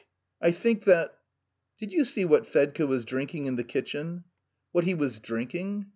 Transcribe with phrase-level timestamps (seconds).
[0.41, 1.15] I think that..."
[1.77, 4.23] "Did you see what Fedka was drinking in the kitchen?"
[4.71, 5.89] "What he was drinking?